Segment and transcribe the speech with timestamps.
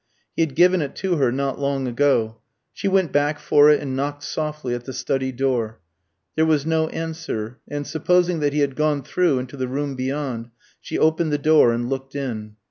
[0.35, 2.37] He had given it to her not long ago.
[2.73, 5.79] She went back for it, and knocked softly at the study door.
[6.35, 10.49] There was no answer, and supposing that he had gone through into the room beyond,
[10.79, 12.55] she opened the door and looked in.